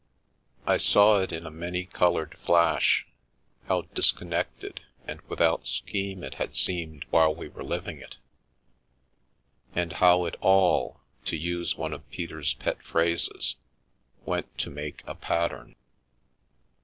[0.65, 3.05] I saw it in a many coloured flash—
[3.67, 8.15] how disconnected and with out scheme it had seemed while we were living it,
[9.75, 13.55] and 334 The View Tkonnyie Attic how it all, to use one of Petef^yjgp phrases,"
[14.25, 15.75] went to make a pattern."